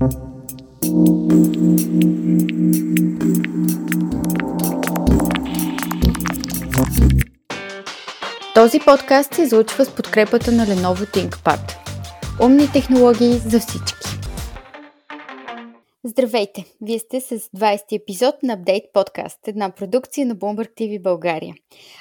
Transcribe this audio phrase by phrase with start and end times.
[0.00, 0.08] Този
[8.80, 11.58] подкаст се излучва с подкрепата на Lenovo ThinkPad.
[12.42, 14.09] Умни технологии за всички.
[16.04, 16.64] Здравейте!
[16.80, 21.54] Вие сте с 20-ти епизод на Update Podcast, една продукция на Bloomberg TV България.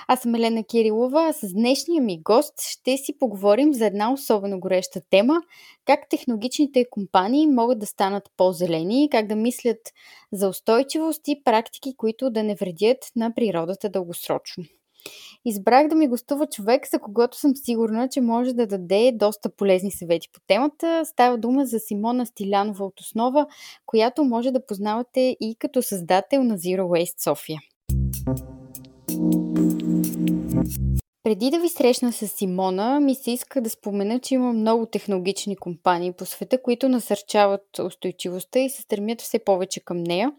[0.08, 4.60] Аз съм Елена Кирилова, а с днешния ми гост ще си поговорим за една особено
[4.60, 5.42] гореща тема
[5.86, 9.80] как технологичните компании могат да станат по-зелени, как да мислят
[10.32, 14.64] за устойчивост и практики, които да не вредят на природата дългосрочно.
[15.50, 19.92] Избрах да ми гостува човек, за когото съм сигурна, че може да даде доста полезни
[19.92, 21.02] съвети по темата.
[21.06, 23.48] Става дума за Симона Стилянова от Основа,
[23.86, 27.60] която може да познавате и като създател на Zero Waste София.
[31.30, 35.56] Преди да ви срещна с Симона, ми се иска да спомена, че има много технологични
[35.56, 40.32] компании по света, които насърчават устойчивостта и се стремят все повече към нея.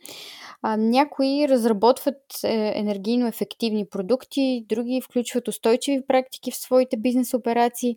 [0.62, 7.96] А, някои разработват е, енергийно ефективни продукти, други включват устойчиви практики в своите бизнес операции,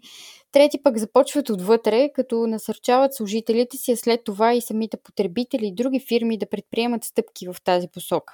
[0.52, 5.76] трети пък започват отвътре, като насърчават служителите си, а след това и самите потребители и
[5.76, 8.34] други фирми да предприемат стъпки в тази посока.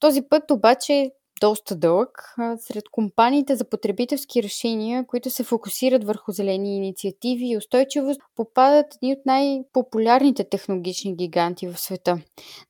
[0.00, 1.10] Този път обаче
[1.40, 2.34] доста дълъг.
[2.60, 9.12] Сред компаниите за потребителски решения, които се фокусират върху зелени инициативи и устойчивост, попадат едни
[9.12, 12.18] от най-популярните технологични гиганти в света.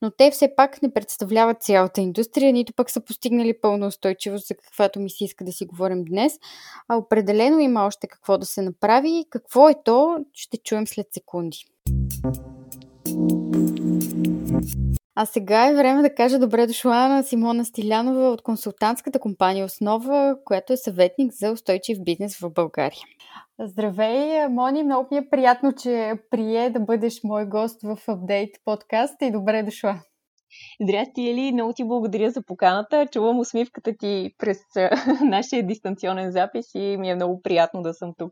[0.01, 4.55] Но те все пак не представляват цялата индустрия, нито пък са постигнали пълна устойчивост, за
[4.55, 6.33] каквато ми се иска да си говорим днес.
[6.87, 9.25] А определено има още какво да се направи.
[9.29, 11.65] Какво е то, ще чуем след секунди.
[15.15, 20.35] А сега е време да кажа добре дошла на Симона Стилянова от консултантската компания Основа,
[20.45, 23.01] която е съветник за устойчив бизнес в България.
[23.59, 24.83] Здравей, Мони!
[24.83, 29.63] Много ми е приятно, че прие да бъдеш мой гост в Update подкаст и добре
[29.63, 29.99] дошла.
[30.81, 31.51] Здрасти, Ели!
[31.51, 33.07] Много ти благодаря за поканата.
[33.11, 34.57] Чувам усмивката ти през
[35.21, 38.31] нашия дистанционен запис и ми е много приятно да съм тук.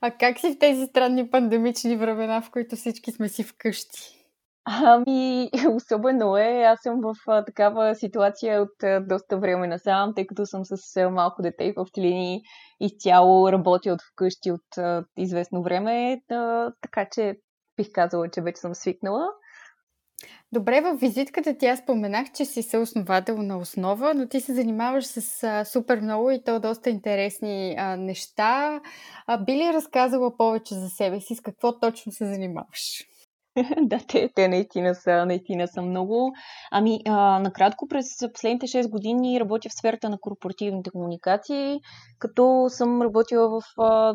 [0.00, 4.23] А как си в тези странни пандемични времена, в които всички сме си вкъщи?
[4.64, 6.62] Ами, особено е.
[6.62, 10.96] Аз съм в а, такава ситуация от а, доста време насам, тъй като съм с
[10.96, 12.42] а, малко дете и в линии
[12.80, 17.36] изцяло работя от вкъщи от а, известно време, а, така че
[17.76, 19.28] бих казала, че вече съм свикнала.
[20.52, 25.06] Добре, в визитката ти аз споменах, че си съосновател на основа, но ти се занимаваш
[25.06, 28.80] с а, супер много и то доста интересни а, неща.
[29.26, 33.13] А, би ли разказала повече за себе си, с какво точно се занимаваш?
[33.82, 36.32] да, те, те наистина, са, наистина са много.
[36.70, 41.80] Ами, а, накратко, през последните 6 години работя в сферата на корпоративните комуникации,
[42.18, 44.14] като съм работила в а,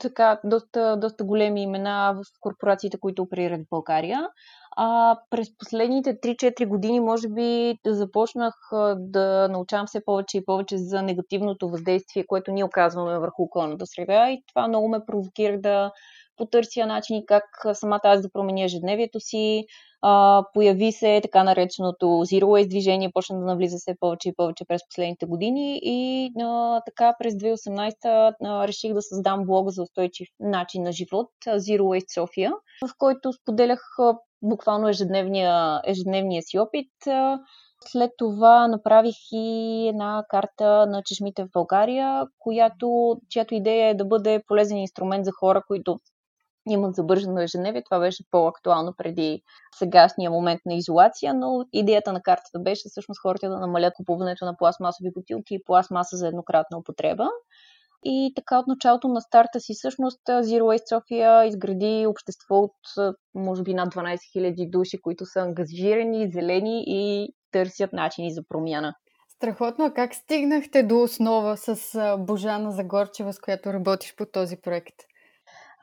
[0.00, 4.28] така, доста, доста големи имена в корпорациите, които оперират в България.
[4.76, 8.54] А през последните 3-4 години, може би, започнах
[8.96, 14.30] да научавам все повече и повече за негативното въздействие, което ние оказваме върху околната среда
[14.30, 15.92] и това много ме провокира да
[16.42, 19.66] потърся начини как самата аз да променя ежедневието си.
[20.04, 24.64] А, появи се така нареченото Zero Waste движение, почна да навлиза все повече и повече
[24.64, 30.28] през последните години и а, така през 2018 а, реших да създам блога за устойчив
[30.40, 32.52] начин на живот Zero Waste София,
[32.88, 33.80] в който споделях
[34.42, 36.90] буквално ежедневния, ежедневния си опит.
[37.86, 44.04] След това направих и една карта на чешмите в България, която, чиято идея е да
[44.04, 46.00] бъде полезен инструмент за хора, които
[46.68, 47.84] имат забържано ежедневие.
[47.84, 49.42] Това беше по-актуално преди
[49.78, 54.56] сегашния момент на изолация, но идеята на картата беше всъщност хората да намалят купуването на
[54.56, 57.28] пластмасови бутилки и пластмаса за еднократна употреба.
[58.04, 63.62] И така от началото на старта си всъщност Zero Waste София изгради общество от може
[63.62, 68.94] би над 12 000 души, които са ангажирани, зелени и търсят начини за промяна.
[69.28, 69.84] Страхотно.
[69.84, 74.94] А как стигнахте до основа с Божана Загорчева, с която работиш по този проект?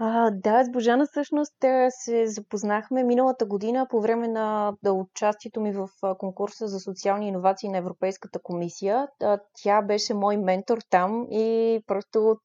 [0.01, 1.55] А, да, с Божана всъщност
[1.89, 7.77] се запознахме миналата година по време на участието ми в конкурса за социални иновации на
[7.77, 9.07] Европейската комисия.
[9.53, 12.38] Тя беше мой ментор там и просто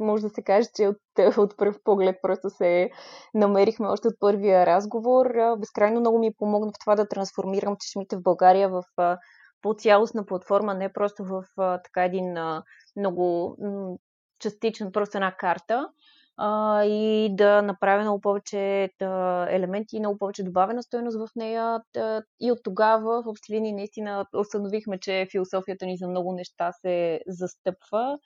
[0.00, 2.90] може да се каже, че от, от първ поглед просто се
[3.34, 5.34] намерихме още от първия разговор.
[5.58, 8.82] Безкрайно много ми помогна в това да трансформирам чешмите в България в
[9.62, 12.38] по-цялостна платформа, не просто в така един
[12.96, 13.56] много
[14.40, 15.88] частичен, просто една карта
[16.36, 21.80] а, и да направя много повече да, елементи, много повече добавена стоеност в нея.
[21.94, 26.72] Да, и от тогава в общи линии наистина установихме, че философията ни за много неща
[26.72, 28.18] се застъпва.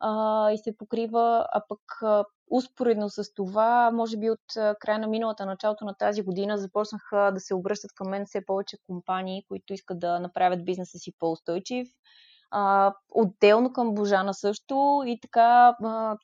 [0.00, 4.40] а, и се покрива, а пък а, успоредно с това, може би от
[4.80, 8.76] края на миналата, началото на тази година, започнаха да се обръщат към мен все повече
[8.86, 11.88] компании, които искат да направят бизнеса си по-устойчив.
[13.10, 15.76] Отделно към Божана също и така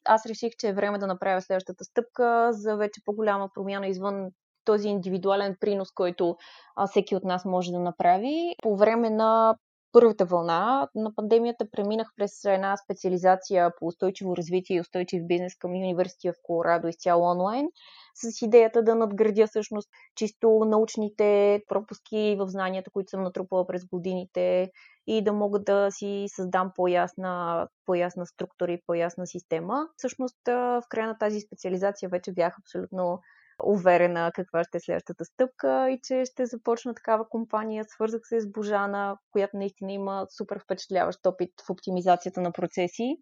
[0.05, 4.29] аз реших, че е време да направя следващата стъпка за вече по-голяма промяна извън
[4.65, 6.37] този индивидуален принос, който
[6.77, 8.55] а, всеки от нас може да направи.
[8.63, 9.57] По време на
[9.93, 15.71] първата вълна на пандемията преминах през една специализация по устойчиво развитие и устойчив бизнес към
[15.71, 17.69] Университета в Колорадо изцяло онлайн,
[18.15, 24.71] с идеята да надградя всъщност чисто научните пропуски в знанията, които съм натрупала през годините
[25.07, 29.89] и да мога да си създам по-ясна, по-ясна структура и по-ясна система.
[29.97, 33.21] Всъщност в края на тази специализация вече бях абсолютно
[33.65, 37.85] уверена каква ще е следващата стъпка и че ще започна такава компания.
[37.89, 43.17] Свързах се с Божана, която наистина има супер впечатляващ опит в оптимизацията на процеси.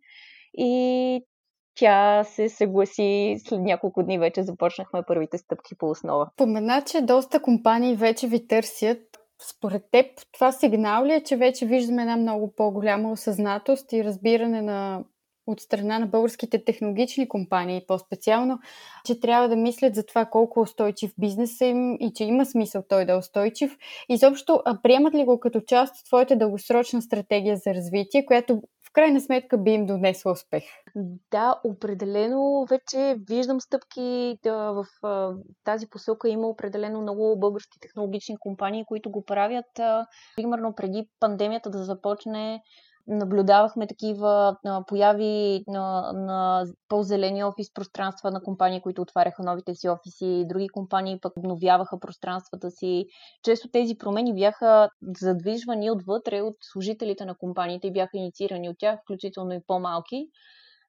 [0.54, 1.24] И
[1.74, 6.30] тя се съгласи след няколко дни вече започнахме първите стъпки по основа.
[6.36, 8.98] Помена, че доста компании вече ви търсят.
[9.50, 14.62] Според теб това сигнал ли е, че вече виждаме една много по-голяма осъзнатост и разбиране
[14.62, 15.04] на
[15.48, 18.58] от страна на българските технологични компании по-специално,
[19.04, 22.82] че трябва да мислят за това колко устойчив бизнес е им и че има смисъл
[22.88, 23.76] той да е устойчив.
[24.08, 29.20] Изобщо, приемат ли го като част от твоята дългосрочна стратегия за развитие, която в крайна
[29.20, 30.64] сметка би им донесла успех?
[31.30, 35.32] Да, определено вече виждам стъпки да, в а,
[35.64, 36.28] тази посока.
[36.28, 39.78] Има определено много български технологични компании, които го правят.
[39.78, 40.06] А,
[40.36, 42.62] примерно преди пандемията да започне,
[43.08, 44.56] наблюдавахме такива
[44.86, 51.20] появи на, на по-зелени офис пространства на компании, които отваряха новите си офиси, други компании
[51.20, 53.06] пък обновяваха пространствата си.
[53.42, 54.88] Често тези промени бяха
[55.20, 60.28] задвижвани отвътре от служителите на компаниите и бяха инициирани от тях, включително и по-малки.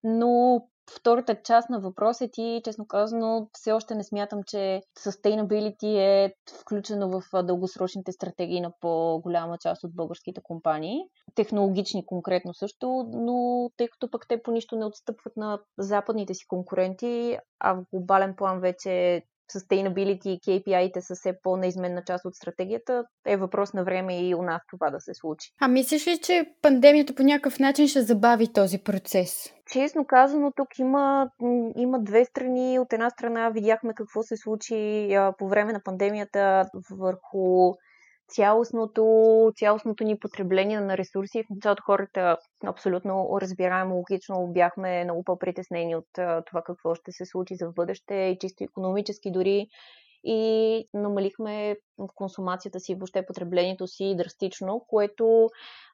[0.03, 0.61] Но
[0.97, 7.09] втората част на въпроса ти, честно казано, все още не смятам, че sustainability е включено
[7.09, 10.99] в дългосрочните стратегии на по-голяма част от българските компании.
[11.35, 16.47] Технологични конкретно също, но тъй като пък те по нищо не отстъпват на западните си
[16.47, 19.23] конкуренти, а в глобален план вече
[19.53, 24.41] sustainability и KPI-те са все по-неизменна част от стратегията, е въпрос на време и у
[24.41, 25.51] нас това да се случи.
[25.59, 29.53] А мислиш ли, че пандемията по някакъв начин ще забави този процес?
[29.71, 31.29] Честно казано, тук има,
[31.75, 32.79] има две страни.
[32.79, 37.73] От една страна видяхме какво се случи а, по време на пандемията върху
[38.29, 41.43] цялостното, цялостното ни потребление на ресурси.
[41.43, 46.07] В началото хората абсолютно разбираемо, логично бяхме много по-притеснени от
[46.45, 49.67] това какво ще се случи за бъдеще и чисто економически дори
[50.23, 51.75] и намалихме
[52.15, 55.49] консумацията си, въобще потреблението си драстично, което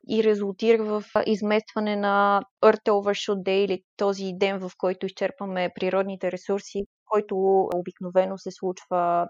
[0.09, 6.31] и резултира в изместване на Earth Overshoot Day или този ден, в който изчерпваме природните
[6.31, 9.27] ресурси който обикновено се случва,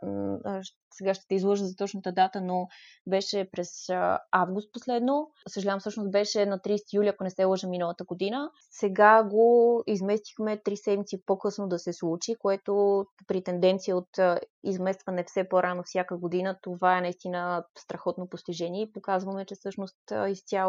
[0.93, 2.67] сега ще те излъжа за точната дата, но
[3.07, 3.69] беше през
[4.31, 5.31] август последно.
[5.47, 8.49] Съжалявам, всъщност беше на 30 юли, ако не се лъжа миналата година.
[8.71, 14.09] Сега го изместихме 3 седмици по-късно да се случи, което при тенденция от
[14.63, 19.97] изместване все по-рано всяка година, това е наистина страхотно постижение и показваме, че всъщност
[20.29, 20.64] изцяло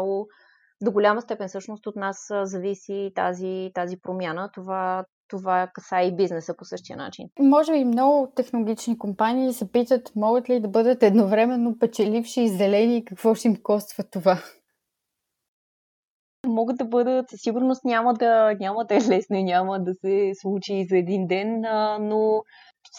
[0.81, 4.49] до голяма степен всъщност от нас зависи тази, тази промяна.
[4.53, 7.27] Това, това каса и бизнеса по същия начин.
[7.39, 12.97] Може би много технологични компании се питат, могат ли да бъдат едновременно печеливши и зелени
[12.97, 14.37] и какво ще им коства това?
[16.47, 20.31] Могат да бъдат, със сигурност няма да, няма да е лесно и няма да се
[20.41, 21.61] случи за един ден,
[21.99, 22.43] но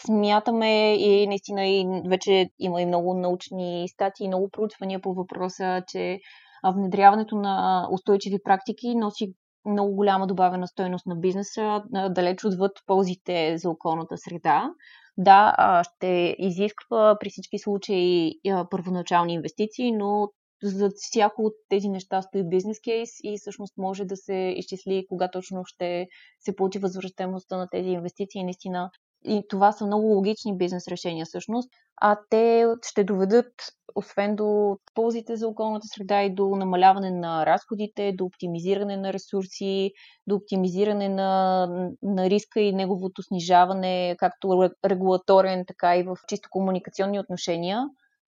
[0.06, 6.18] смятаме и наистина и вече има и много научни статии, много проучвания по въпроса, че
[6.64, 9.34] внедряването на устойчиви практики носи
[9.66, 14.70] много голяма добавена стойност на бизнеса, далеч отвъд ползите за околната среда.
[15.16, 18.34] Да, ще изисква при всички случаи
[18.70, 20.28] първоначални инвестиции, но
[20.62, 25.30] за всяко от тези неща стои бизнес кейс и всъщност може да се изчисли кога
[25.30, 26.06] точно ще
[26.40, 28.44] се получи възвръщаемостта на тези инвестиции.
[28.44, 28.90] Наистина
[29.24, 31.70] и това са много логични бизнес решения всъщност,
[32.00, 33.52] а те ще доведат
[33.94, 39.92] освен до ползите за околната среда и до намаляване на разходите, до оптимизиране на ресурси,
[40.26, 41.66] до оптимизиране на,
[42.02, 47.84] на риска и неговото снижаване, както регулаторен, така и в чисто комуникационни отношения.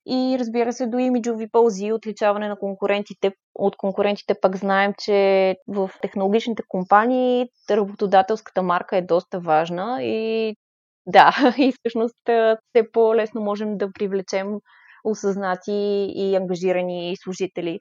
[0.06, 3.32] И разбира се, до имиджови ползи, отличаване на конкурентите.
[3.54, 10.56] От конкурентите пък знаем, че в технологичните компании работодателската марка е доста важна и
[11.06, 14.58] да, и всъщност все по-лесно можем да привлечем
[15.04, 15.72] осъзнати
[16.16, 17.78] и ангажирани служители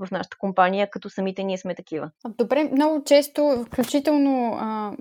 [0.00, 2.10] в нашата компания, като самите ние сме такива.
[2.38, 4.58] Добре, много често, включително,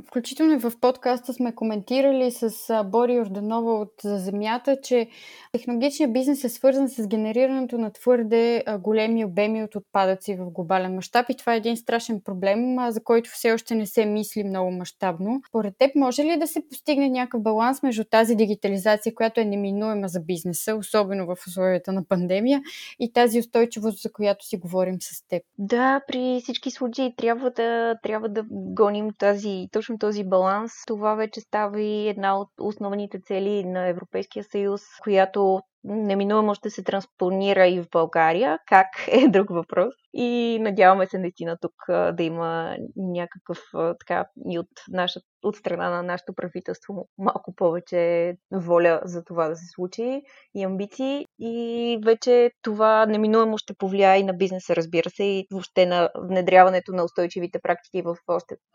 [0.07, 5.07] включително и в подкаста сме коментирали с Бори Орданова от За земята, че
[5.51, 11.29] технологичният бизнес е свързан с генерирането на твърде големи обеми от отпадъци в глобален мащаб
[11.29, 15.41] и това е един страшен проблем, за който все още не се мисли много мащабно.
[15.51, 20.07] Поред теб, може ли да се постигне някакъв баланс между тази дигитализация, която е неминуема
[20.07, 22.61] за бизнеса, особено в условията на пандемия,
[22.99, 25.43] и тази устойчивост, за която си говорим с теб?
[25.57, 30.71] Да, при всички случаи трябва да, трябва да гоним тази, точно този баланс.
[30.87, 36.83] Това вече става и една от основните цели на Европейския съюз, която неминуемо ще се
[36.83, 38.59] транспонира и в България.
[38.67, 39.93] Как е друг въпрос.
[40.13, 43.59] И надяваме се наистина тук да има някакъв
[43.99, 49.55] така и от, наша, от страна на нашето правителство малко повече воля за това да
[49.55, 50.21] се случи
[50.55, 51.25] и амбиции.
[51.39, 56.91] И вече това неминуемо ще повлияе и на бизнеса, разбира се, и въобще на внедряването
[56.91, 58.15] на устойчивите практики в,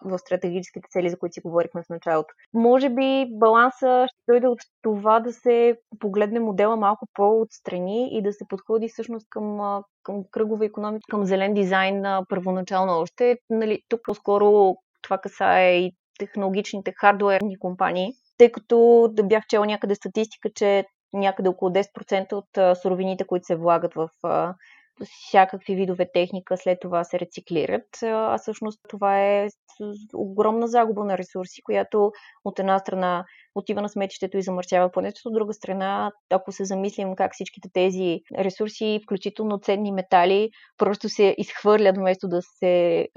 [0.05, 2.35] в стратегическите цели, за които си говорихме в началото.
[2.55, 8.33] Може би баланса ще дойде от това да се погледне модела малко по-отстрани и да
[8.33, 13.39] се подходи всъщност към, към кръгова економика, към зелен дизайн първоначално още.
[13.51, 19.95] Нали, тук по-скоро това касае и технологичните хардуерни компании, тъй като да бях чела някъде
[19.95, 24.09] статистика, че някъде около 10% от суровините, които се влагат в
[25.05, 28.03] всякакви видове техника след това се рециклират.
[28.03, 29.49] А всъщност това е
[30.15, 32.13] огромна загуба на ресурси, която
[32.45, 33.25] от една страна
[33.55, 38.21] отива на сметището и замърсява планетата, от друга страна, ако се замислим как всичките тези
[38.39, 43.09] ресурси, включително ценни метали, просто се изхвърлят вместо да се е,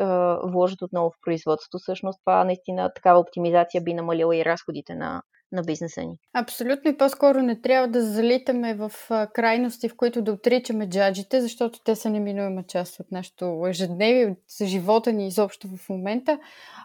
[0.44, 1.78] вложат отново в производството.
[1.80, 6.18] Всъщност това наистина такава оптимизация би намалила и разходите на, на бизнеса ни.
[6.34, 8.92] Абсолютно и по-скоро не трябва да залитаме в
[9.34, 14.68] крайности, в които да отричаме джаджите, защото те са неминуема част от нашето ежедневие, от
[14.68, 16.40] живота ни изобщо в момента,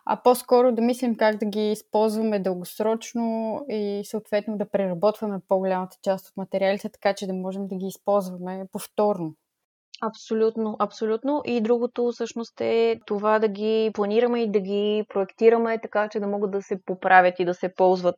[0.04, 6.28] а по-скоро да мислим как да ги използваме дългосрочно и съответно да преработваме по-голямата част
[6.28, 9.34] от материалите, така че да можем да ги използваме повторно.
[10.04, 11.42] Абсолютно, абсолютно.
[11.44, 16.26] И другото всъщност е това да ги планираме и да ги проектираме така, че да
[16.26, 18.16] могат да се поправят и да се ползват,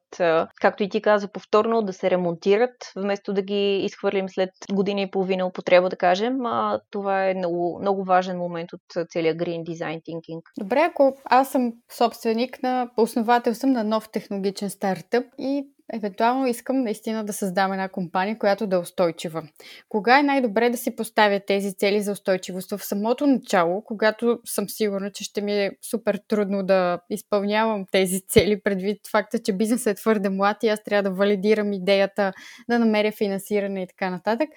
[0.61, 5.11] както и ти каза, повторно, да се ремонтират, вместо да ги изхвърлим след година и
[5.11, 6.47] половина употреба, да кажем.
[6.47, 10.41] А, това е много, много важен момент от целия Green Design Thinking.
[10.59, 16.83] Добре, ако аз съм собственик на, основател съм на нов технологичен стартъп и евентуално искам
[16.83, 19.43] наистина да създам една компания, която да е устойчива.
[19.89, 22.71] Кога е най-добре да си поставя тези цели за устойчивост?
[22.71, 28.21] В самото начало, когато съм сигурна, че ще ми е супер трудно да изпълнявам тези
[28.21, 32.33] цели, предвид факта, че бизнесът е твърде млад и аз трябва да валидирам идеята,
[32.69, 34.49] да намеря финансиране и така нататък.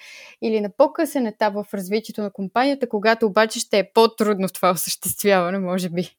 [0.41, 5.59] Или на по-късен етап в развитието на компанията, когато обаче ще е по-трудно това осъществяване,
[5.59, 6.17] може би.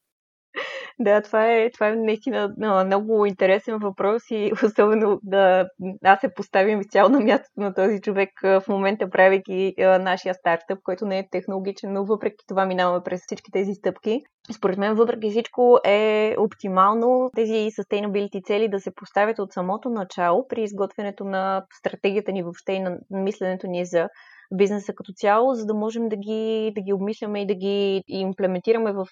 [1.01, 2.53] Да, това е, това е наистина
[2.85, 5.69] много интересен въпрос и особено да
[6.03, 11.05] аз се поставим изцяло на мястото на този човек в момента, правейки нашия стартъп, който
[11.05, 14.21] не е технологичен, но въпреки това минаваме през всички тези стъпки.
[14.53, 20.47] Според мен, въпреки всичко, е оптимално тези sustainability цели да се поставят от самото начало
[20.47, 24.09] при изготвянето на стратегията ни въобще и на мисленето ни за
[24.51, 28.93] бизнеса като цяло, за да можем да ги, да ги обмисляме и да ги имплементираме
[28.93, 29.07] в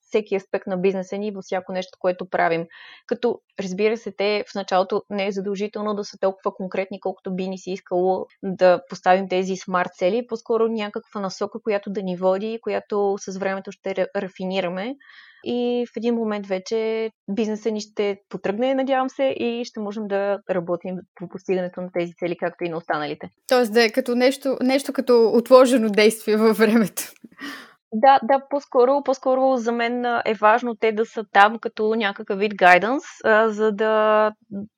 [0.00, 2.66] всеки аспект на бизнеса ни, във всяко нещо, което правим.
[3.06, 7.48] Като, разбира се, те в началото не е задължително да са толкова конкретни, колкото би
[7.48, 12.58] ни си искало да поставим тези смарт цели, по-скоро някаква насока, която да ни води,
[12.62, 14.96] която с времето ще рафинираме
[15.44, 20.38] и в един момент вече бизнеса ни ще потръгне, надявам се, и ще можем да
[20.50, 23.30] работим по постигането на тези цели, както и на останалите.
[23.48, 27.02] Тоест да е като нещо, нещо като отложено действие във времето.
[27.92, 32.54] Да, да, по-скоро, по-скоро за мен е важно те да са там като някакъв вид
[32.54, 33.02] гайданс,
[33.46, 34.32] за да,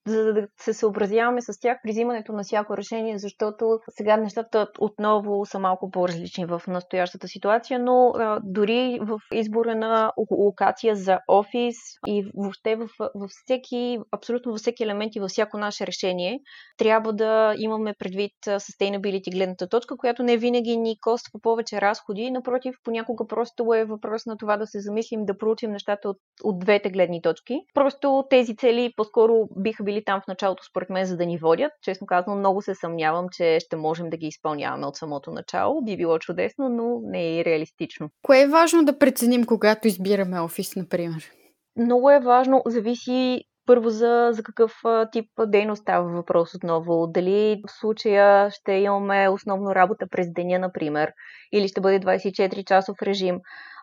[0.07, 5.47] за да се съобразяваме с тях при взимането на всяко решение, защото сега нещата отново
[5.47, 11.77] са малко по-различни в настоящата ситуация, но а, дори в избора на локация за офис
[12.07, 16.41] и въобще в, във всеки, абсолютно във всеки елемент и във всяко наше решение,
[16.79, 22.75] трябва да имаме предвид sustainability гледната точка, която не винаги ни коства повече разходи, напротив,
[22.85, 26.59] понякога понякога просто е въпрос на това да се замислим, да проучим нещата от, от
[26.59, 27.61] двете гледни точки.
[27.75, 31.73] Просто тези цели по-скоро биха били там в началото, според мен, за да ни водят.
[31.83, 35.83] Честно казано, много се съмнявам, че ще можем да ги изпълняваме от самото начало.
[35.83, 38.09] Би било чудесно, но не е и реалистично.
[38.23, 41.31] Кое е важно да преценим, когато избираме офис, например?
[41.77, 44.73] Много е важно, зависи първо за, за какъв
[45.13, 47.07] тип дейност става въпрос отново.
[47.07, 51.13] Дали в случая ще имаме основно работа през деня, например,
[51.53, 53.41] или ще бъде 24 часов режим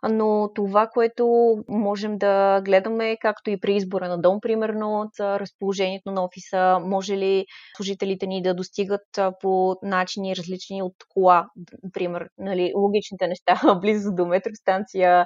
[0.10, 6.12] но това, което можем да гледаме, както и при избора на дом, примерно, за разположението
[6.12, 7.46] на офиса, може ли
[7.78, 9.02] служителите ни да достигат
[9.42, 11.48] по начини различни от кола,
[11.84, 15.26] например, нали, логичните неща, близо до метростанция,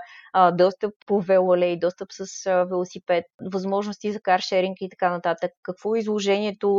[0.53, 5.51] достъп по велолей, достъп с велосипед, възможности за каршеринг и така нататък.
[5.63, 6.69] Какво е изложението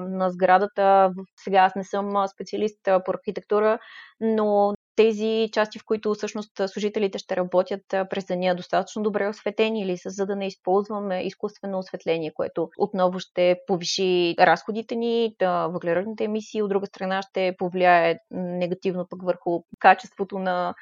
[0.00, 1.10] на сградата?
[1.44, 3.78] Сега аз не съм специалист по архитектура,
[4.20, 9.98] но тези части, в които всъщност служителите ще работят през деня достатъчно добре осветени или
[9.98, 16.24] са, за да не използваме изкуствено осветление, което отново ще повиши разходите ни, да, въглеродните
[16.24, 20.74] емисии, от друга страна ще повлияе негативно пък върху качеството на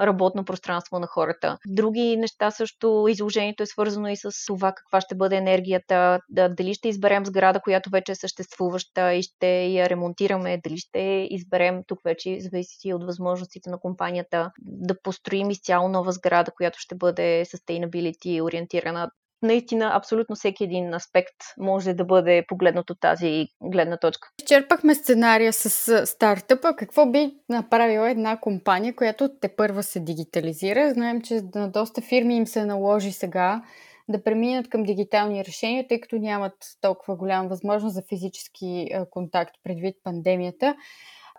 [0.00, 1.58] работно пространство на хората.
[1.66, 6.74] Други неща също, изложението е свързано и с това каква ще бъде енергията, да, дали
[6.74, 11.98] ще изберем сграда, която вече е съществуваща и ще я ремонтираме, дали ще изберем, тук
[12.04, 18.42] вече зависи от възможностите на компанията, да построим изцяло нова сграда, която ще бъде sustainability
[18.42, 19.10] ориентирана
[19.42, 24.28] наистина абсолютно всеки един аспект може да бъде погледнат от тази гледна точка.
[24.40, 26.76] Изчерпахме сценария с стартъпа.
[26.76, 30.90] Какво би направила една компания, която те първа се дигитализира?
[30.90, 33.62] Знаем, че на доста фирми им се наложи сега
[34.08, 39.96] да преминат към дигитални решения, тъй като нямат толкова голяма възможност за физически контакт предвид
[40.04, 40.76] пандемията.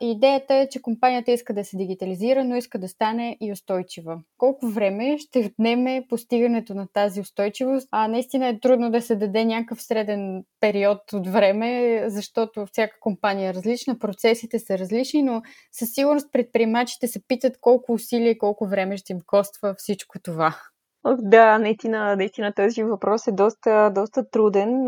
[0.03, 4.19] Идеята е, че компанията иска да се дигитализира, но иска да стане и устойчива.
[4.37, 7.87] Колко време ще отнеме постигането на тази устойчивост?
[7.91, 13.49] А наистина е трудно да се даде някакъв среден период от време, защото всяка компания
[13.49, 15.41] е различна, процесите са различни, но
[15.71, 20.55] със сигурност предприемачите се питат колко усилия и колко време ще им коства всичко това.
[21.17, 24.85] Да, наистина, наистина този въпрос е доста, доста труден.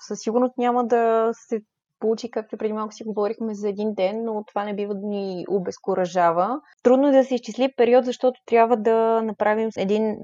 [0.00, 1.60] Със сигурност няма да се
[1.98, 5.44] получи, както преди малко си говорихме за един ден, но това не бива да ни
[5.48, 6.60] обезкуражава.
[6.82, 10.16] Трудно е да се изчисли период, защото трябва да направим един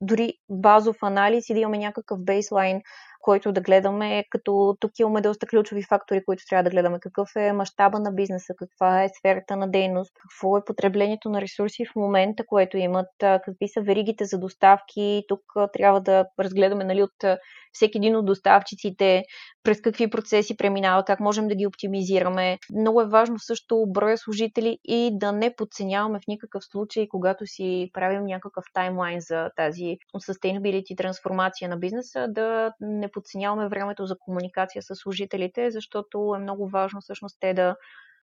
[0.00, 2.80] дори базов анализ и да имаме някакъв бейслайн
[3.20, 7.00] който да гледаме, като тук имаме доста ключови фактори, които трябва да гледаме.
[7.00, 11.86] Какъв е мащаба на бизнеса, каква е сферата на дейност, какво е потреблението на ресурси
[11.86, 15.22] в момента, което имат, какви са веригите за доставки.
[15.28, 15.40] Тук
[15.72, 17.40] трябва да разгледаме нали, от
[17.72, 19.24] всеки един от доставчиците,
[19.68, 22.58] през какви процеси преминава, как можем да ги оптимизираме.
[22.78, 27.90] Много е важно също броя служители и да не подценяваме в никакъв случай, когато си
[27.92, 34.82] правим някакъв таймлайн за тази sustainability трансформация на бизнеса, да не подценяваме времето за комуникация
[34.82, 37.76] с служителите, защото е много важно всъщност те да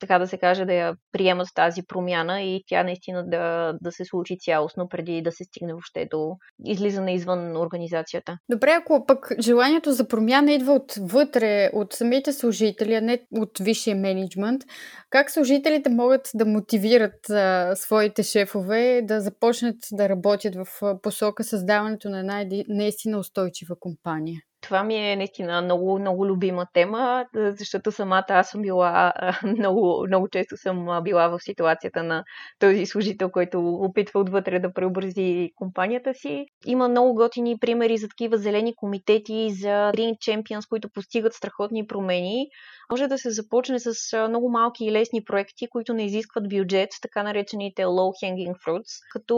[0.01, 4.05] така да се каже, да я приемат тази промяна и тя наистина да, да се
[4.05, 8.39] случи цялостно, преди да се стигне въобще до излизане извън организацията.
[8.51, 13.97] Добре, ако пък желанието за промяна идва отвътре, от самите служители, а не от висшия
[13.97, 14.63] менеджмент,
[15.11, 22.09] как служителите могат да мотивират а, своите шефове да започнат да работят в посока създаването
[22.09, 24.41] на една наистина устойчива компания?
[24.61, 29.13] Това ми е наистина много, много любима тема, защото самата аз съм била,
[29.59, 32.25] много, много често съм била в ситуацията на
[32.59, 36.47] този служител, който опитва отвътре да преобрази компанията си.
[36.67, 42.47] Има много готини примери за такива зелени комитети, за Green Champions, които постигат страхотни промени.
[42.91, 47.23] Може да се започне с много малки и лесни проекти, които не изискват бюджет, така
[47.23, 49.37] наречените low hanging fruits, като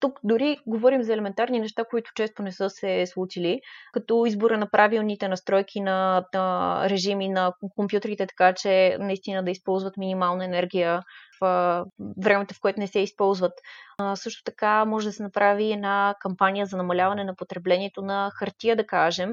[0.00, 3.60] тук дори говорим за елементарни неща, които често не са се случили,
[3.92, 9.96] като избора на правилните настройки на, на режими на компютрите, така че наистина да използват
[9.96, 11.02] минимална енергия
[11.40, 11.84] в
[12.22, 13.52] времето, в което не се използват.
[13.98, 18.76] А, също така може да се направи една кампания за намаляване на потреблението на хартия,
[18.76, 19.30] да кажем.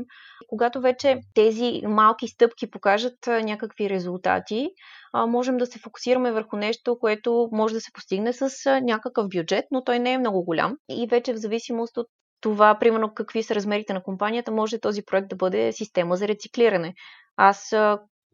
[0.48, 4.70] Когато вече тези малки стъпки покажат някакви резултати,
[5.14, 9.66] а, можем да се фокусираме върху нещо, което може да се постигне с някакъв бюджет,
[9.72, 10.78] но той не е много голям.
[10.90, 12.08] И вече в зависимост от
[12.42, 16.94] това, примерно, какви са размерите на компанията, може този проект да бъде система за рециклиране.
[17.38, 17.74] Аз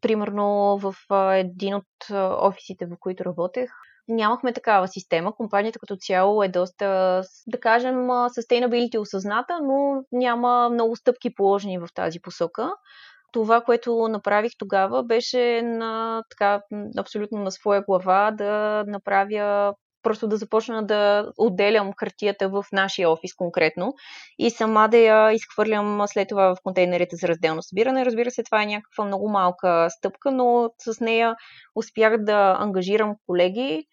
[0.02, 0.94] примерно в
[1.34, 2.10] един от
[2.42, 3.72] офисите, в които работех,
[4.08, 5.36] нямахме такава система.
[5.36, 11.88] Компанията като цяло е доста, да кажем, sustainability осъзната, но няма много стъпки положени в
[11.94, 12.72] тази посока.
[13.32, 16.62] Това, което направих тогава, беше на, така,
[16.98, 23.34] абсолютно на своя глава да направя просто да започна да отделям хартията в нашия офис
[23.34, 23.94] конкретно
[24.40, 28.06] и сама да я изхвърлям след това в контейнерите за разделно събиране.
[28.06, 31.36] Разбира се, това е някаква много малка стъпка, но с нея
[31.76, 33.88] успях да ангажирам колеги,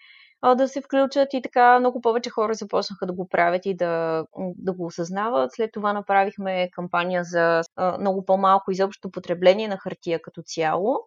[0.57, 4.73] да се включат и така много повече хора започнаха да го правят и да, да
[4.73, 5.53] го осъзнават.
[5.53, 7.63] След това направихме кампания за
[8.01, 10.99] много по-малко изобщо потребление на хартия като цяло.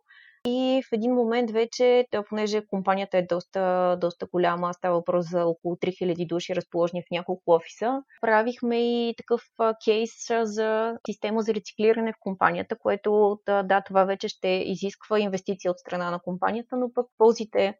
[0.49, 5.75] И в един момент вече, понеже компанията е доста, доста голяма, става въпрос за около
[5.75, 9.41] 3000 души, разположени в няколко офиса, правихме и такъв
[9.85, 10.11] кейс
[10.43, 16.11] за система за рециклиране в компанията, което да, това вече ще изисква инвестиция от страна
[16.11, 17.77] на компанията, но пък ползите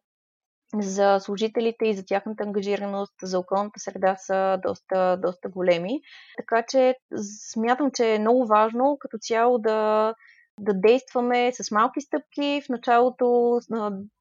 [0.74, 6.00] за служителите и за тяхната ангажираност за околната среда са доста, доста големи.
[6.36, 6.94] Така че
[7.52, 10.14] смятам, че е много важно като цяло да,
[10.60, 13.58] да действаме с малки стъпки, в началото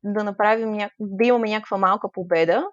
[0.04, 2.64] да направим, да имаме някаква малка победа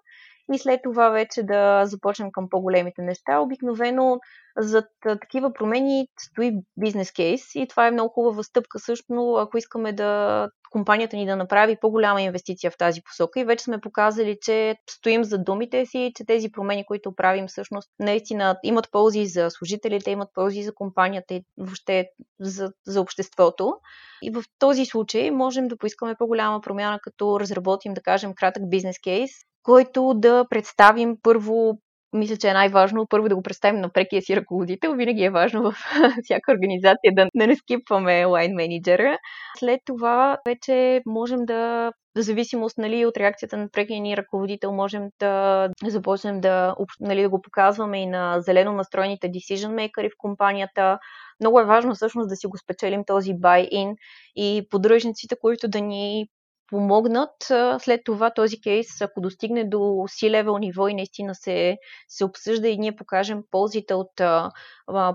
[0.53, 3.39] и след това вече да започнем към по-големите неща.
[3.39, 4.19] Обикновено
[4.57, 9.93] зад такива промени стои бизнес кейс и това е много хубава стъпка също, ако искаме
[9.93, 14.75] да компанията ни да направи по-голяма инвестиция в тази посока и вече сме показали, че
[14.89, 20.11] стоим за думите си, че тези промени, които правим всъщност наистина имат ползи за служителите,
[20.11, 22.07] имат ползи за компанията и въобще
[22.39, 23.77] за, за обществото.
[24.23, 28.99] И в този случай можем да поискаме по-голяма промяна, като разработим, да кажем, кратък бизнес
[28.99, 29.31] кейс,
[29.63, 31.79] който да представим първо
[32.15, 34.93] мисля, че е най-важно първо да го представим на прекия си ръководител.
[34.93, 35.75] Винаги е важно в
[36.23, 39.17] всяка организация да, не скипваме лайн менеджера.
[39.59, 45.09] След това вече можем да в зависимост нали, от реакцията на прекия ни ръководител, можем
[45.19, 50.99] да започнем да, нали, да го показваме и на зелено настроените decision makers в компанията.
[51.39, 53.95] Много е важно всъщност да си го спечелим този buy-in
[54.35, 56.27] и поддръжниците, които да ни
[56.67, 57.35] помогнат.
[57.79, 62.77] След това този кейс, ако достигне до C-level ниво и наистина се, се обсъжда и
[62.77, 64.21] ние покажем ползите от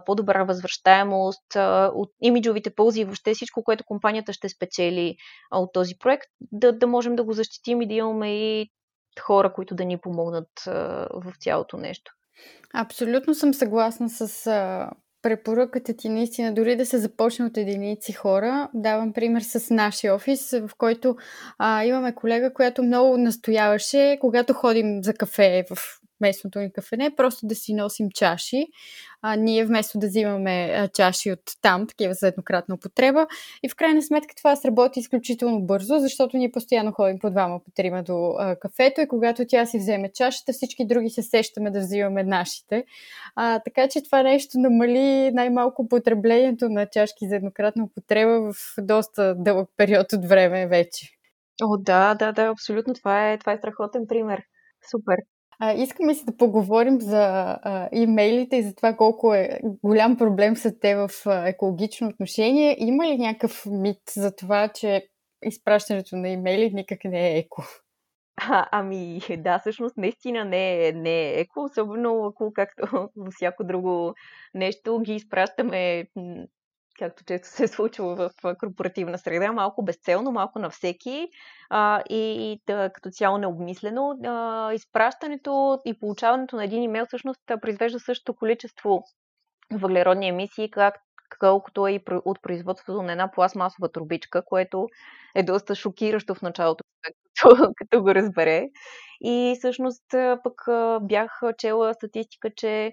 [0.07, 1.57] по-добра възвръщаемост,
[1.95, 5.17] от имиджовите ползи и въобще всичко, което компанията ще спечели
[5.51, 8.71] от този проект, да, да можем да го защитим и да имаме и
[9.21, 10.49] хора, които да ни помогнат
[11.15, 12.13] в цялото нещо.
[12.75, 14.47] Абсолютно съм съгласна с
[15.23, 20.51] препоръката ти наистина, дори да се започне от единици хора, давам пример с нашия офис,
[20.51, 21.17] в който
[21.59, 27.47] а, имаме колега, която много настояваше, когато ходим за кафе в местното ни кафене, просто
[27.47, 28.67] да си носим чаши.
[29.23, 33.27] А, ние вместо да взимаме а, чаши от там, такива за еднократна употреба.
[33.63, 37.71] И в крайна сметка това сработи изключително бързо, защото ние постоянно ходим по двама, по
[37.71, 41.81] трима до а, кафето и когато тя си вземе чашата, всички други се сещаме да
[41.81, 42.85] взимаме нашите.
[43.37, 49.35] А, така че това нещо намали най-малко потреблението на чашки за еднократна употреба в доста
[49.39, 51.21] дълъг период от време вече.
[51.63, 52.95] О, да, да, да, абсолютно.
[52.95, 54.43] Това е, това е страхотен пример.
[54.91, 55.17] Супер.
[55.63, 57.23] А, искаме си да поговорим за
[57.63, 62.77] а, имейлите и за това колко е голям проблем са те в а, екологично отношение.
[62.79, 65.07] Има ли някакъв мит за това, че
[65.45, 67.63] изпращането на имейли никак не е еко?
[68.37, 73.65] А, ами, да, всъщност наистина не е, не е еко, особено ако, както във всяко
[73.65, 74.15] друго
[74.55, 76.07] нещо, ги изпращаме
[77.01, 81.29] както често се е случва в корпоративна среда, малко безцелно, малко на всеки
[81.71, 84.19] а, и, и да, като цяло необмислено.
[84.25, 89.03] А, изпращането и получаването на един имейл всъщност произвежда същото количество
[89.73, 90.95] въглеродни емисии, как,
[91.39, 94.89] колкото е и от производството на една пластмасова трубичка, което
[95.35, 96.85] е доста шокиращо в началото,
[97.41, 98.69] като, като го разбере.
[99.25, 100.05] И всъщност
[100.45, 100.55] пък
[101.03, 102.93] бях чела статистика, че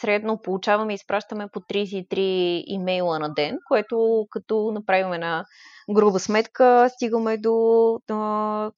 [0.00, 5.44] средно получаваме и изпращаме по 33 имейла на ден, което като направим една
[5.94, 7.98] груба сметка, стигаме до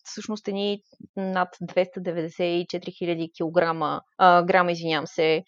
[0.04, 0.80] всъщност едни
[1.16, 3.54] над 294 000 кг,
[4.46, 5.44] грама, извинявам се,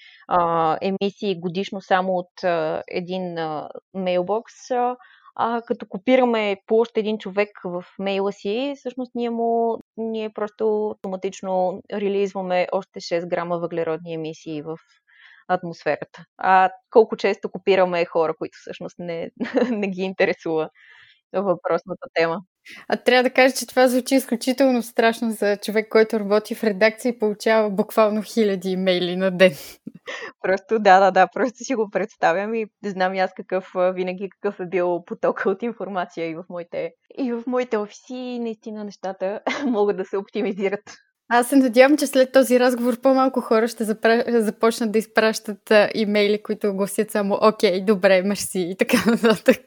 [0.81, 2.45] емисии годишно само от
[2.89, 3.37] един
[3.95, 4.97] мейлбокс а,
[5.67, 11.83] като копираме по още един човек в мейла си, всъщност ние, му, ние просто автоматично
[11.93, 14.77] релизваме още 6 грама въглеродни емисии в
[15.49, 16.25] атмосферата.
[16.39, 19.31] А колко често копираме хора, които всъщност не,
[19.71, 20.71] не ги интересува
[21.35, 22.41] въпросната тема.
[22.89, 27.11] А трябва да кажа, че това звучи изключително страшно за човек, който работи в редакция
[27.11, 29.53] и получава буквално хиляди имейли на ден.
[30.43, 34.67] Просто да, да, да, просто си го представям и знам аз какъв винаги какъв е
[34.67, 39.97] бил потока от информация и в моите, и в моите офиси и наистина нещата могат
[39.97, 40.97] да се оптимизират.
[41.29, 44.25] Аз се надявам, че след този разговор по-малко хора ще запра...
[44.29, 49.61] започнат да изпращат имейли, които гласят само окей, добре, мерси и така нататък.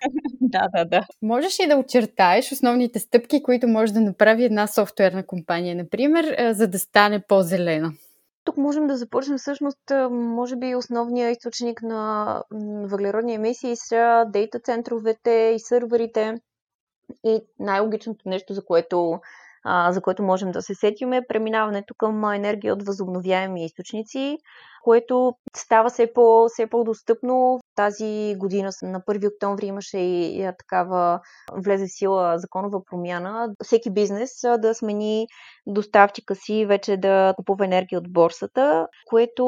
[0.40, 1.06] да, да, да.
[1.22, 6.68] Можеш ли да очертаеш основните стъпки, които може да направи една софтуерна компания, например, за
[6.68, 7.92] да стане по-зелена?
[8.44, 12.42] Тук можем да започнем всъщност, може би основният източник на
[12.90, 16.34] въглеродни емисии са дейта центровете и сървърите.
[17.24, 19.20] И най-логичното нещо, за което
[19.64, 24.38] а, за който можем да се сетим, е преминаването към енергия от възобновяеми източници,
[24.84, 27.60] което става все, по, все по-достъпно.
[27.78, 31.20] Тази година на 1 октомври имаше и, такава
[31.52, 33.54] влезе в сила законова промяна.
[33.64, 35.26] Всеки бизнес да смени
[35.66, 39.44] доставчика си, вече да купува енергия от борсата, което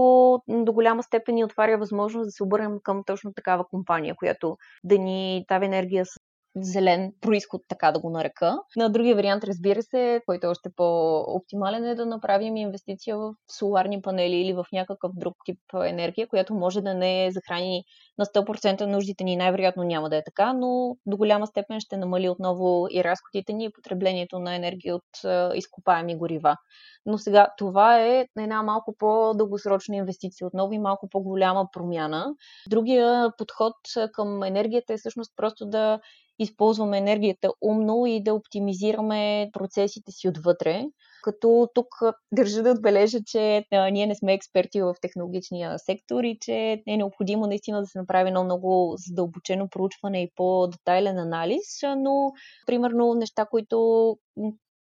[0.48, 4.98] до голяма степен ни отваря възможност да се обърнем към точно такава компания, която да
[4.98, 6.10] ни дава енергия с
[6.56, 8.58] зелен происход, така да го нарека.
[8.76, 14.02] На другия вариант, разбира се, който е още по-оптимален е да направим инвестиция в соларни
[14.02, 17.84] панели или в някакъв друг тип енергия, която може да не захрани
[18.18, 19.36] на 100% нуждите ни.
[19.36, 23.64] Най-вероятно няма да е така, но до голяма степен ще намали отново и разходите ни
[23.64, 25.20] и потреблението на енергия от
[25.54, 26.56] изкопаеми горива.
[27.06, 32.34] Но сега това е една малко по-дългосрочна инвестиция, отново и малко по-голяма промяна.
[32.68, 33.74] Другия подход
[34.12, 36.00] към енергията е всъщност просто да
[36.42, 40.84] използваме енергията умно и да оптимизираме процесите си отвътре.
[41.22, 41.88] Като тук
[42.32, 47.46] държа да отбележа, че ние не сме експерти в технологичния сектор и че е необходимо
[47.46, 52.32] наистина да се направи едно много задълбочено проучване и по-детайлен анализ, но
[52.66, 54.16] примерно неща, които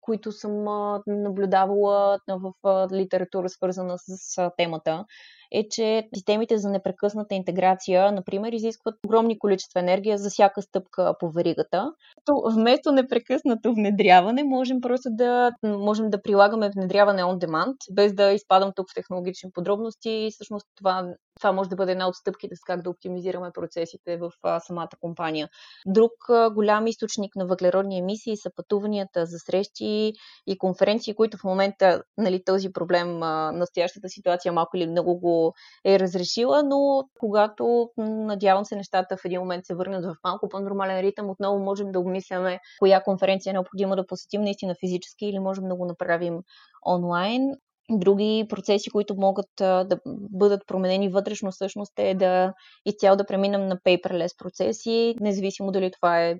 [0.00, 0.64] които съм
[1.06, 2.52] наблюдавала в
[2.92, 5.04] литература, свързана с темата,
[5.52, 11.30] е, че системите за непрекъсната интеграция, например, изискват огромни количества енергия за всяка стъпка по
[11.30, 11.92] веригата.
[12.24, 18.32] То вместо непрекъснато внедряване, можем просто да, можем да прилагаме внедряване on demand, без да
[18.32, 20.28] изпадам тук в технологични подробности.
[20.32, 24.30] Всъщност това това може да бъде една от стъпките с как да оптимизираме процесите в
[24.42, 25.48] а, самата компания.
[25.86, 30.12] Друг а, голям източник на въглеродни емисии са пътуванията за срещи
[30.46, 35.35] и конференции, които в момента нали, този проблем, а, настоящата ситуация малко или много го
[35.84, 41.00] е разрешила, но когато, надявам се, нещата в един момент се върнат в малко по-нормален
[41.00, 45.68] ритъм, отново можем да обмисляме коя конференция е необходимо да посетим наистина физически или можем
[45.68, 46.40] да го направим
[46.86, 47.42] онлайн.
[47.90, 52.52] Други процеси, които могат да бъдат променени вътрешно, всъщност е да
[52.86, 56.34] изцяло да преминем на paperless процеси, независимо дали това е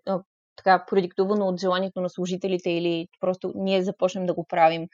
[0.57, 4.87] така продиктувано от желанието на служителите или просто ние започнем да го правим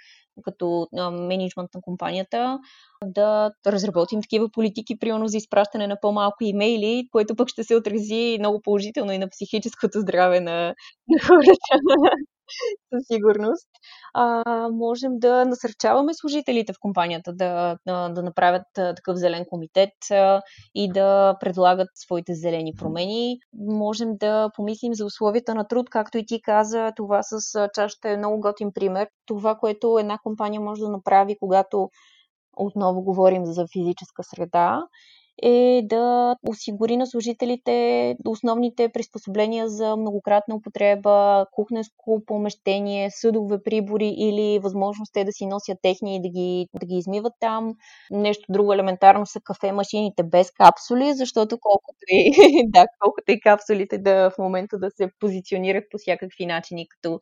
[0.44, 2.58] като менеджмент на компанията,
[3.04, 8.36] да разработим такива политики, примерно за изпращане на по-малко имейли, което пък ще се отрази
[8.38, 10.74] много положително и на психическото здраве на,
[11.26, 11.52] хората
[12.92, 13.68] със сигурност.
[14.14, 19.92] А, можем да насърчаваме служителите в компанията да, да, направят такъв зелен комитет
[20.74, 23.38] и да предлагат своите зелени промени.
[23.54, 28.16] Можем да помислим за условията на труд, както и ти каза, това с чашата е
[28.16, 29.08] много готин пример.
[29.26, 31.90] Това, което една компания може да направи, когато
[32.56, 34.82] отново говорим за физическа среда,
[35.42, 44.58] е да осигури на служителите основните приспособления за многократна употреба, кухненско помещение, съдове прибори или
[44.58, 47.74] възможност те да си носят техни и да ги, да ги измиват там.
[48.10, 52.32] Нещо друго елементарно са кафе машините без капсули, защото колкото и,
[52.70, 57.20] да, колкото и капсулите да в момента да се позиционират по всякакви начини като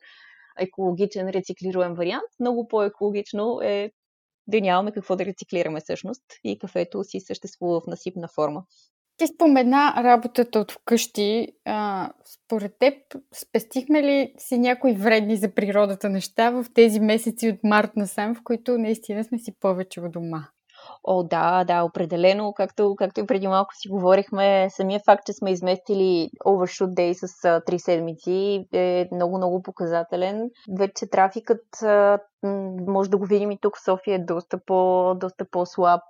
[0.59, 3.91] екологичен рециклируем вариант, много по-екологично е
[4.47, 8.63] да нямаме какво да рециклираме всъщност и кафето си съществува в насипна форма.
[9.17, 11.47] Ти спомена работата от вкъщи.
[11.65, 12.93] А, според теб,
[13.33, 18.43] спестихме ли си някои вредни за природата неща в тези месеци от март насам, в
[18.43, 20.47] които наистина сме си повече от дома?
[21.03, 22.53] О, да, да, определено.
[22.53, 27.61] Както, както и преди малко си говорихме, самия факт, че сме изместили Overshoot Day с
[27.65, 30.49] три седмици е много, много показателен.
[30.79, 31.65] Вече трафикът
[32.87, 36.01] може да го видим и тук в София е доста, по, доста по-слаб.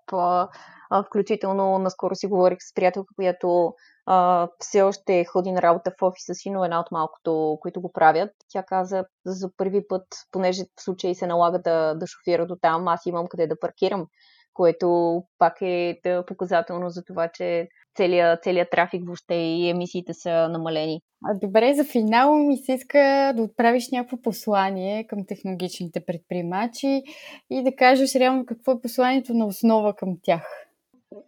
[1.05, 3.73] Включително наскоро си говорих с приятелка, която
[4.05, 7.91] а, все още ходи на работа в офиса си, но една от малкото, които го
[7.91, 8.29] правят.
[8.49, 12.87] Тя каза за първи път, понеже в случай се налага да, да шофира до там,
[12.87, 14.07] аз имам къде да паркирам
[14.53, 21.01] което пак е показателно за това, че целият, целият трафик въобще и емисиите са намалени.
[21.25, 27.03] А добре, за финал ми се иска да отправиш някакво послание към технологичните предприемачи
[27.49, 30.70] и да кажеш реално какво е посланието на основа към тях.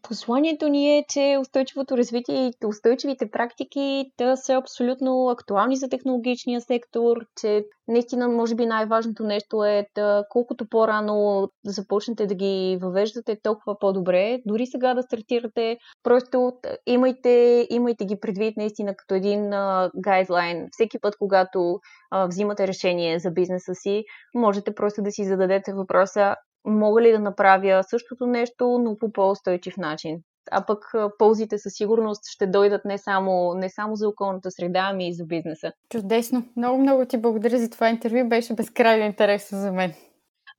[0.01, 6.61] Посланието ни е, че устойчивото развитие и устойчивите практики да са абсолютно актуални за технологичния
[6.61, 13.39] сектор, че наистина, може би най-важното нещо е да колкото по-рано започнете да ги въвеждате,
[13.43, 14.39] толкова по-добре.
[14.45, 16.53] Дори сега да стартирате, просто
[16.85, 19.49] имайте, имайте ги предвид наистина като един
[19.95, 20.67] гайдлайн.
[20.71, 21.79] Всеки път, когато
[22.11, 24.03] а, взимате решение за бизнеса си,
[24.35, 29.77] можете просто да си зададете въпроса мога ли да направя същото нещо, но по по-устойчив
[29.77, 30.19] начин.
[30.51, 35.07] а пък ползите със сигурност ще дойдат не само, не само за околната среда, ами
[35.07, 35.71] и за бизнеса.
[35.89, 36.43] Чудесно!
[36.57, 38.29] Много, много ти благодаря за това интервю.
[38.29, 39.93] Беше безкрайно интересно за мен.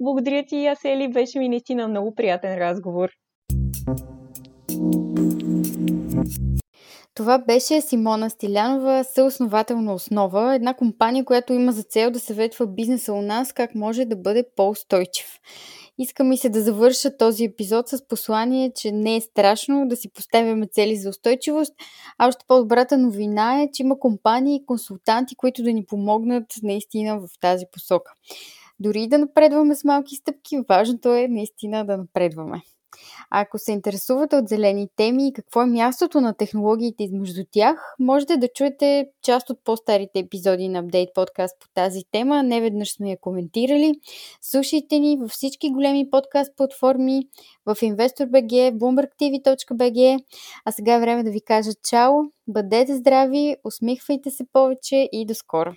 [0.00, 1.12] Благодаря ти, Асели.
[1.12, 3.10] Беше ми наистина много приятен разговор.
[7.14, 12.66] Това беше Симона Стилянова, съосновател на Основа, една компания, която има за цел да съветва
[12.66, 15.38] бизнеса у нас как може да бъде по-устойчив.
[15.98, 20.12] Искам и се да завърша този епизод с послание, че не е страшно да си
[20.12, 21.74] поставяме цели за устойчивост,
[22.18, 27.18] а още по-добрата новина е, че има компании и консултанти, които да ни помогнат наистина
[27.20, 28.12] в тази посока.
[28.80, 32.62] Дори да напредваме с малки стъпки, важното е наистина да напредваме.
[33.30, 38.36] Ако се интересувате от зелени теми и какво е мястото на технологиите измежду тях, можете
[38.36, 42.42] да чуете част от по-старите епизоди на Update подкаст по тази тема.
[42.42, 43.94] Не веднъж сме я коментирали.
[44.42, 47.22] Слушайте ни във всички големи подкаст платформи,
[47.66, 50.24] в InvestorBG, BloombergTV.bg.
[50.64, 52.12] А сега е време да ви кажа чао,
[52.48, 55.72] бъдете здрави, усмихвайте се повече и до скоро!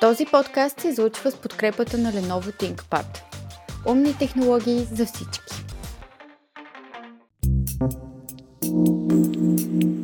[0.00, 3.35] Този подкаст се излучва с подкрепата на Lenovo ThinkPad
[3.86, 5.40] умни технологии за всички.
[8.62, 9.95] thank you